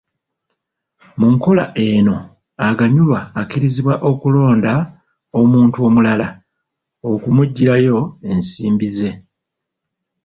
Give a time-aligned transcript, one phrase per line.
[1.19, 2.15] Mu nkola eno
[2.67, 4.71] aganyulwa akkirizibwa okulonda
[5.39, 6.27] omuntu omulala
[7.11, 7.97] okumuggyirayo
[8.31, 9.11] ensimbi ze.